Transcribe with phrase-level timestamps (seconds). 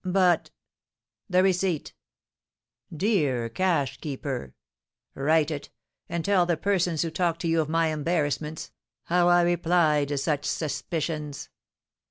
[0.03, 0.49] "But"
[1.29, 1.93] "The receipt!"
[2.91, 4.55] "Dear cashkeeper!"
[5.13, 5.69] "Write it;
[6.09, 8.71] and tell the persons who talk to you of my embarrassments,
[9.03, 11.49] how I reply to such suspicions."